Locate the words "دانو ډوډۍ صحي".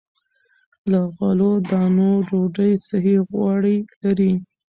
1.69-3.15